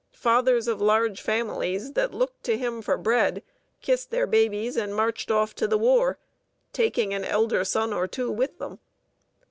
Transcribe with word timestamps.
Fathers 0.15 0.67
of 0.67 0.81
large 0.81 1.21
families 1.21 1.93
that 1.93 2.11
looked 2.11 2.41
to 2.45 2.57
him 2.57 2.81
for 2.81 2.97
bread 2.97 3.43
kissed 3.83 4.09
their 4.09 4.25
babies 4.25 4.75
and 4.75 4.95
marched 4.95 5.29
off 5.29 5.53
to 5.53 5.67
the 5.67 5.77
war, 5.77 6.17
taking 6.73 7.13
an 7.13 7.23
elder 7.23 7.63
son 7.63 7.93
or 7.93 8.07
two 8.07 8.31
with 8.31 8.57
them. 8.57 8.79